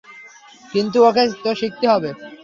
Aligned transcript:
কিন্তু 0.65 0.97
ওকে 1.03 1.23
তো 1.43 1.51
শিখতে 1.59 1.85
হবে। 1.87 2.09